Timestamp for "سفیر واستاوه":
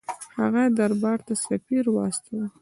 1.47-2.45